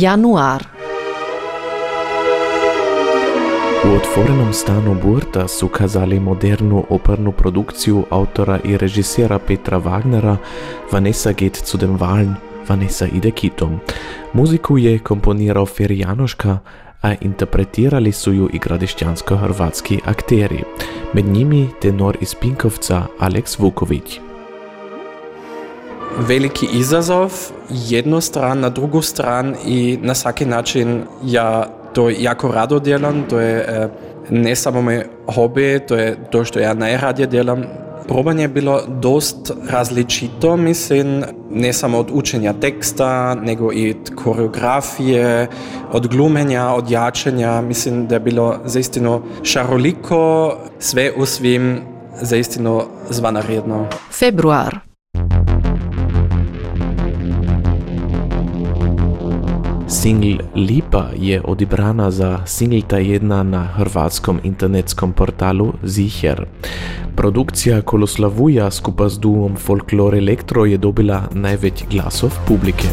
[0.00, 0.64] Januar.
[3.84, 10.36] U otvorenom stanu Burta su kazali modernu opernu produkciju autora i režisera Petra Wagnera
[10.92, 12.34] Vanessa geht zu den Wahlen,
[12.68, 13.80] Vanessa ide kitom.
[14.32, 16.58] Muziku je komponirao Feri Janoška,
[17.02, 20.64] a interpretirali su ju i gradišćansko-hrvatski akteri,
[21.12, 24.29] med njimi tenor iz Pinkovca Alex Vuković.
[26.28, 27.32] Veliki izazov,
[27.70, 33.40] jednu stran, na drugu stran i na svaki način ja to jako rado djelam, to
[33.40, 33.88] je e,
[34.30, 37.62] ne samo moj hobi, to je to što ja najradije djelam.
[38.08, 45.46] Probanje je bilo dost različito, mislim, ne samo od učenja teksta, nego i od koreografije,
[45.92, 47.60] od glumenja, od jačanja.
[47.60, 51.80] Mislim da je bilo zaistino šaroliko, sve u svim
[52.20, 53.86] zaistino zvanaredno.
[54.18, 54.89] Februar.
[60.00, 66.46] Single Lipa je odibrana za singlta jedna na hrvatskom internetskom portalu Zicher.
[67.16, 72.88] Produkcija Koloslavuja skupaj z duom Folklore Elektro je dobila največ glasov publike.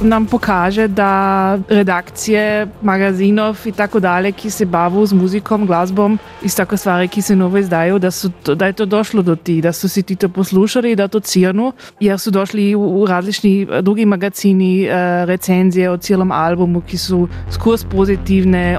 [0.00, 6.50] Nam pokaže, da redakcije magazinov in tako dalje, ki se bavijo z muzikom, glasbom in
[6.56, 8.08] tako stvari, ki se novo izdajo, da,
[8.54, 11.72] da je to došlo do ti, da so si ti to poslušali, da to cenijo,
[12.00, 14.94] jer so došli v, v različni drugi magazini uh,
[15.28, 18.78] recenzije o celem albumu, ki so skozi pozitivne.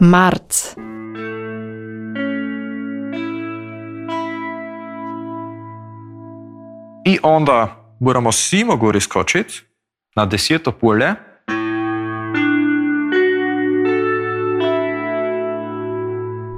[0.00, 0.83] Marc.
[7.06, 9.62] I onda moramo svi moguri skočiti
[10.16, 11.14] na deseto polje.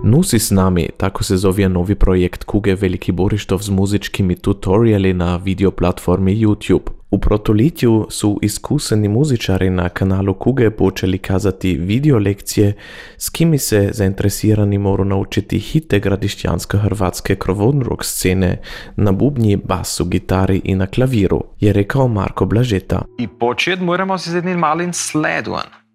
[0.05, 5.37] Nusi s nami, tako se zove novi projekt Kuge Veliki Borištov z muzičkimi tutoriali na
[5.37, 6.96] videoplatformi YouTube.
[7.11, 12.73] V protolitju su iskuseni muzičari na kanalu Kuge počeli kazati video lekcije,
[13.17, 18.61] s kimi se zainteresirani moru naučiti hite gradišćansko-hrvatske krovodnrok scene
[18.97, 23.03] na bubnji, basu, gitari i na klaviru, je rekao Marko Blažeta.
[23.19, 25.86] I počet moramo se z jednim malim sledom.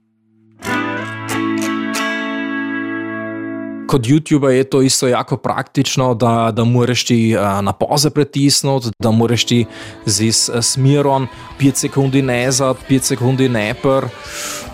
[3.92, 9.12] Kot YouTuber je to isto jako praktično, da, da moraš ti na poze pritisniti, da
[9.12, 9.66] moraš ti
[10.06, 10.32] z
[10.62, 11.28] smerom
[11.60, 14.08] 5 sekundi nazad, 5 sekundi napr.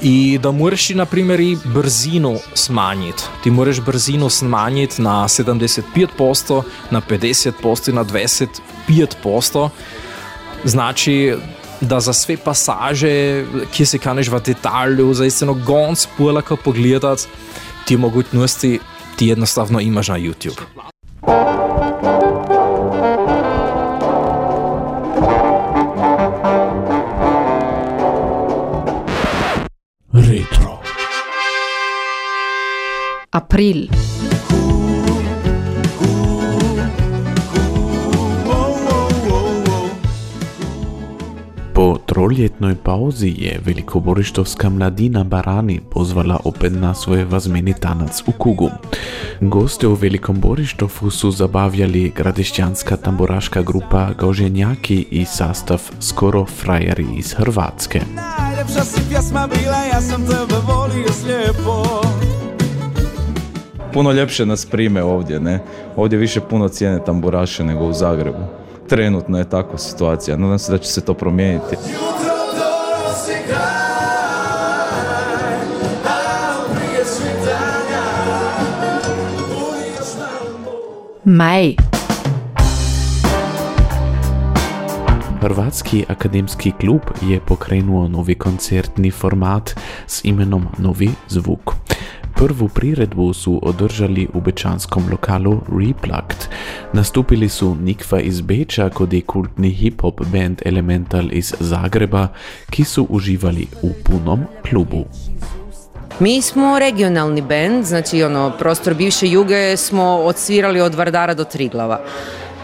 [0.02, 3.24] In da moraš ti, na primer, brzino smanjiti.
[3.44, 6.62] Ti moraš brzino smanjiti na 75%,
[6.92, 9.70] na 50%, na 25%.
[10.64, 11.34] Znači,
[11.82, 17.28] da za sve pasaže, ki si kaneš v detalju, za istino gonc polaka pogledati,
[17.86, 18.80] ti mogućnosti
[19.18, 20.62] ti jednostavno imaš na YouTube.
[30.14, 30.80] Retro.
[33.32, 33.88] April.
[42.28, 48.70] Po troljetnoj pauzi je velikoborištovska mladina Barani pozvala opet na svoj vazmeni tanac v Kugu.
[49.42, 57.34] Goste v Velikom Borištovu su zabavljali gradišćanska tamburaška grupa Gauženjaki i sastav Skoro frajeri iz
[57.34, 58.02] Hrvatske.
[58.16, 62.02] Najljepša si pjesma bila, ja sam tebe volio slijepo.
[63.94, 65.60] puno ljepše nas prime ovdje, ne?
[65.96, 68.67] Ovdje više puno cijene tamburaše nego u Zagrebu.
[68.88, 71.76] Trenutno je takva situacija, nadam se da će se to promijeniti.
[81.24, 81.76] Maj.
[85.42, 91.87] Hrvatski akademski klub je pokrenuo novi koncertni format s imenom Novi zvuk.
[92.38, 96.48] Prvu priredbu su održali u bečanskom lokalu Replugged.
[96.94, 102.28] Nastupili su Nikva iz Beča kod i kultni hip-hop band Elemental iz Zagreba,
[102.70, 104.40] ki su uživali u punom
[104.70, 105.06] klubu.
[106.20, 112.00] Mi smo regionalni bend, znači ono, prostor bivše juge smo odsvirali od Vardara do Triglava.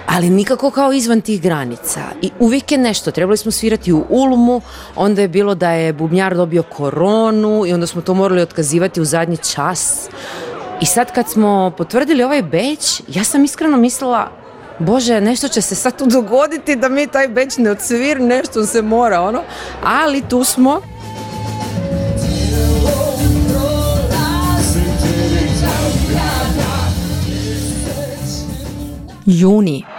[0.07, 2.01] Ali nikako kao izvan tih granica.
[2.21, 4.61] I uvijek je nešto, trebali smo svirati u Ulmu,
[4.95, 9.05] onda je bilo da je bubnjar dobio koronu i onda smo to morali otkazivati u
[9.05, 10.09] zadnji čas.
[10.81, 14.31] I sad kad smo potvrdili ovaj Beć, ja sam iskreno mislila,
[14.79, 18.81] Bože, nešto će se sad tu dogoditi da mi taj Beć ne odsvir, nešto se
[18.81, 19.41] mora, ono.
[19.83, 20.81] Ali tu smo,
[29.25, 29.92] Juni.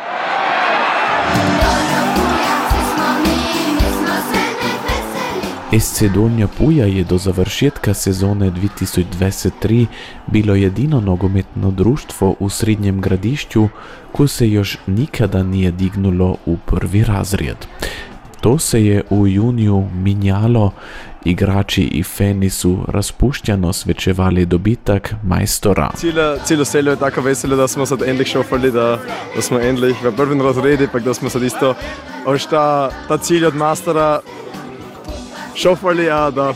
[5.81, 9.87] SC Donja Puja je do završetka sezone 2023
[10.27, 13.69] bilo jedino nogometno društvo u srednjem gradišću
[14.13, 17.57] koje se još nikada nije dignulo u prvi razred.
[18.41, 20.73] To se je u juniju minjalo,
[21.25, 25.91] igrači i fani su raspušćano svečevali dobitak majstora.
[25.97, 28.99] Cilj, cilj vselja je tako veselo, da smo sad endlich šofali, da,
[29.37, 31.75] da smo endlich v prvem razredu, pa da smo sad isto
[32.27, 34.21] još ta, ta cilj od mastera
[35.55, 36.55] šofali, a da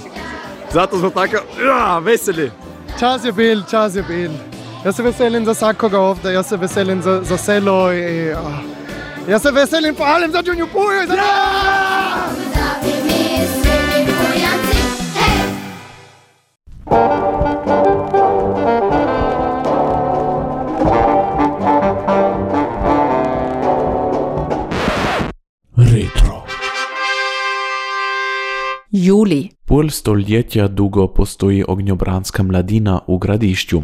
[0.73, 1.37] zato smo tako
[1.67, 2.51] ja, veseli.
[2.99, 4.31] Čas je bil, čas je bil.
[4.85, 8.59] Jaz se veselim za vsakoga ovdje, jaz se veselim za, za selo i a,
[9.29, 12.09] jaz se veselim palim za Đunju Puju i za Retro.
[29.19, 29.51] Juli.
[29.67, 33.81] Pol stoljetja dolgo postoji ognjobranska mladina v gradišču.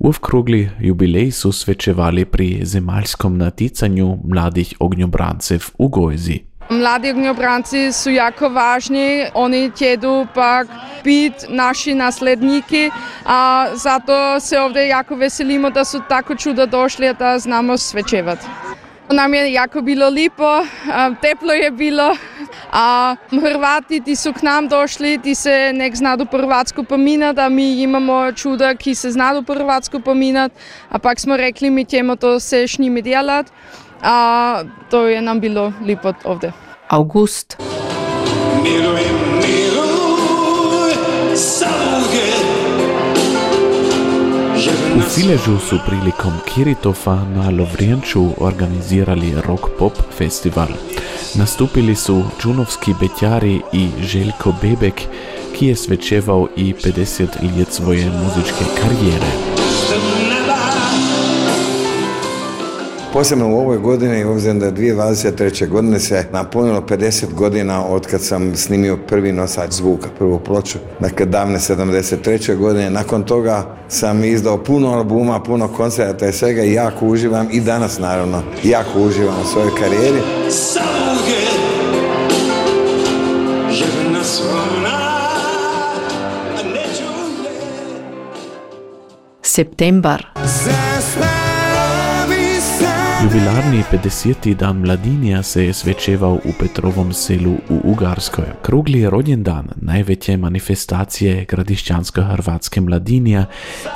[0.00, 6.38] V okrogli jubilej so svečevali pri zemaljskom naticanju mladih ognjobrancev v Gojzi.
[6.70, 10.66] Mladi ognjobranci su jako važni, oni tjedu pak
[11.04, 12.90] biti naši nasledniki,
[13.26, 18.46] a zato se ovdje jako veselimo da su tako čudo došli da znamo svečevati.
[19.10, 20.44] Nam je jako bilo lipo,
[20.92, 22.16] a, teplo je bilo,
[22.72, 27.48] a Hrvati ti su k nam došli, ti se nek znadu po hrvatsku pominat, a
[27.48, 30.52] mi imamo čuda ki se znadu po hrvatsku pominat,
[30.88, 33.46] a pak smo rekli mi ćemo to se s njimi djelat,
[34.02, 36.52] a to je nam bilo lipo ovdje.
[36.88, 37.56] August.
[38.62, 39.33] V
[45.14, 50.68] Filežu su prilikom Kiritofa na Lovrijenču organizirali rock pop festival.
[51.34, 55.00] Nastupili su Džunovski Betjari i Željko Bebek,
[55.56, 59.53] ki je svečeval i 50 let svoje muzičke karijere.
[63.14, 65.68] Posebno u ovoj godini, obzirom da je 2023.
[65.68, 71.26] godine se napunilo 50 godina od kad sam snimio prvi nosač zvuka, prvu ploču, dakle
[71.26, 72.56] davne 73.
[72.56, 72.90] godine.
[72.90, 77.98] Nakon toga sam izdao puno albuma, puno koncerta i svega i jako uživam i danas
[77.98, 80.20] naravno jako uživam u svojoj karijeri.
[89.42, 90.26] September.
[93.34, 94.54] Jubilarni 50.
[94.54, 98.44] dan mladinja se je svečeval v Petrovom selu v Ugarskoj.
[98.62, 103.46] Krugli rođendan največje manifestacije gradiščansko-hrvatske mladinja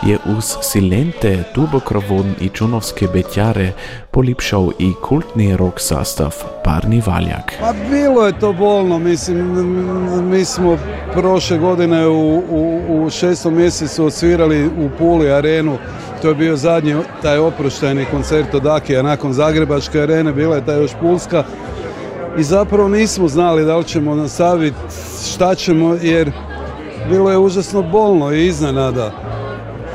[0.03, 3.73] je uz silente, turbokrovon i čunovske betjare
[4.19, 6.35] polipšal i kultni rock sastav
[6.65, 7.53] Parni Valjak.
[7.61, 9.39] Pa bilo je to bolno, mislim,
[10.31, 10.79] mi smo
[11.13, 15.79] prošle godine u, u, u šestom mjesecu osvirali u Puli arenu,
[16.23, 19.03] to je bio zadnji taj oproštajni koncert od Akija.
[19.03, 21.45] Nakon Zagrebačke arene, bila je ta još Pulska.
[22.39, 24.77] I zapravo nismo znali da li ćemo nastaviti,
[25.33, 26.33] šta ćemo, jer
[27.11, 29.13] bilo je užasno bolno i iznenada,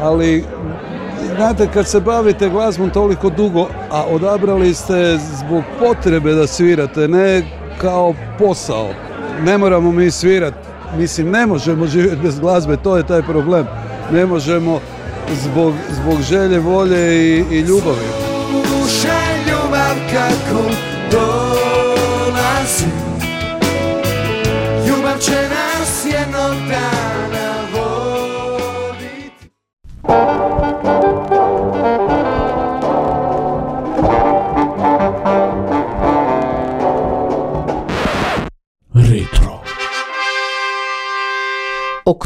[0.02, 0.44] ali
[1.36, 7.44] znate kad se bavite glazbom toliko dugo, a odabrali ste zbog potrebe da svirate, ne
[7.82, 8.90] kao posao.
[9.46, 10.58] Ne moramo mi svirati,
[10.98, 13.68] mislim ne možemo živjeti bez glazbe, to je taj problem.
[14.12, 14.80] Ne možemo
[15.44, 18.08] zbog, zbog želje, volje i, i ljubavi.
[18.50, 20.64] Slušaj ljubav kako
[21.12, 22.86] dolazi
[24.88, 26.93] Ljubav će nas jednog dana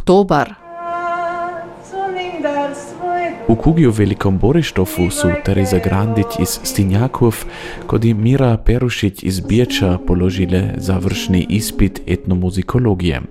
[0.07, 0.53] Oktober.
[3.47, 7.35] U Kugiju Velikom Borištofu su Tereza Grandić iz Stinjakov
[7.87, 13.21] kod i Mira Perušić iz Biječa položile završni ispit etnomuzikologije.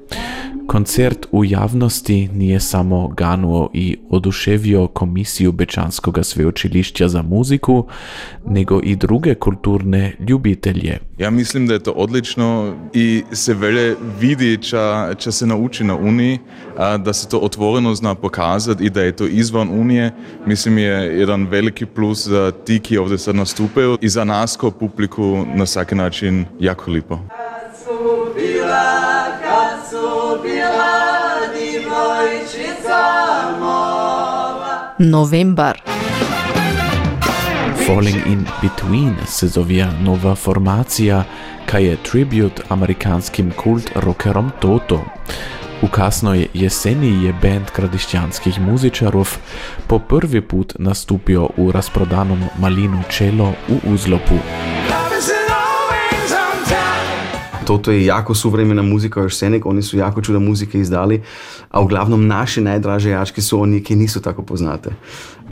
[0.66, 7.86] Koncert u javnosti nije samo ganuo i oduševio komisiju Bečanskog sveučilišća za muziku,
[8.46, 10.98] nego i druge kulturne ljubitelje.
[11.18, 15.96] Ja mislim da je to odlično i se velje vidi ča, ča se nauči na
[15.96, 16.38] Uniji,
[16.76, 20.12] a, da se to otvoreno zna pokazati i da je to izvan Unije,
[20.46, 24.70] mislim je jedan veliki plus za ti ki ovdje sad nastupaju i za nas kao
[24.70, 27.18] publiku na svaki način jako lipo.
[34.98, 35.76] November.
[37.86, 41.24] Falling in Between se zovia nova formacija,
[41.66, 45.04] kaj je tribut amerikanskim kult rockerom Toto.
[45.82, 49.28] U kasnoj jeseni je band kradišćanskih muzičarov
[49.86, 54.34] po prvi put nastupio u rasprodanom Malinu Čelo u Uzlopu.
[57.66, 61.22] Toto je jako suvremena muzika, još Senek, oni su jako čuda muzike izdali,
[61.70, 64.90] a uglavnom naše najdraže jačke su oni ki nisu tako poznate.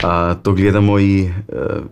[0.03, 1.31] A, to gledamo i e,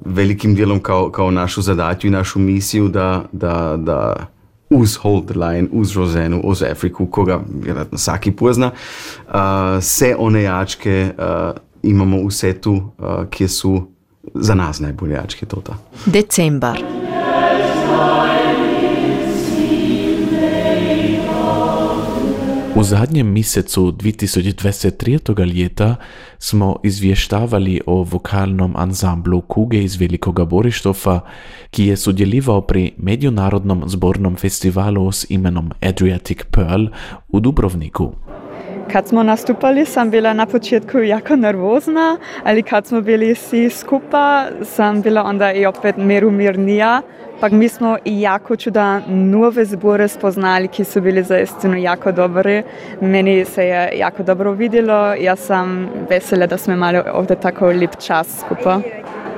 [0.05, 4.27] velikim dijelom kao, kao našu zadatju i našu misiju da, da, da
[4.69, 8.71] uz Hold the Line, uz Rosenu, uz Afriku, koga vjerojatno svaki pozna,
[9.27, 11.51] a, se one jačke a,
[11.83, 13.87] imamo u setu a, kje su
[14.33, 15.73] za nas najbolje jačke tota.
[16.05, 16.77] Decembar.
[22.75, 25.53] U zadnjem mjesecu 2023.
[25.55, 25.95] ljeta
[26.39, 31.19] smo izvještavali o vokalnom ansamblu Kuge iz Velikoga Borištofa,
[31.71, 36.85] ki je sudjelovao pri Međunarodnom zbornom festivalu s imenom Adriatic Pearl
[37.29, 38.11] u Dubrovniku.
[38.91, 44.45] Kad smo nastupali sam bila na početku jako nervozna, ali kad smo bili svi skupa
[44.63, 47.01] sam bila onda i opet miru mirnija.
[47.43, 52.63] Pak mi smo jako čuda nove zbore spoznali, ki su bili zaistinu jako dobri.
[53.01, 55.13] Meni se je jako dobro vidjelo.
[55.13, 58.79] Ja sam vesela da smo imali ovdje tako lep čas skupa.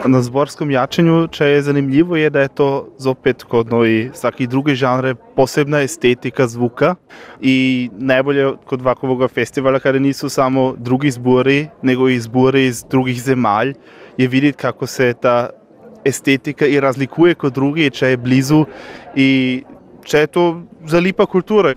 [0.05, 4.47] Na zborskom jačanju, če je zanimivo, je, da je to zopet kot no i vsaki
[4.47, 6.95] drugi žanr, posebna estetika zvuka.
[7.41, 13.21] I najbolje kod ovakvog festivala, kada nisu samo drugi zbori, nego i zbori iz drugih
[13.21, 13.73] zemalj,
[14.17, 15.49] je vidjeti kako se ta
[16.05, 18.65] estetika i razlikuje kod drugi, če je blizu
[19.15, 19.29] i
[20.05, 20.45] če je to
[20.87, 21.73] zalipa kultura.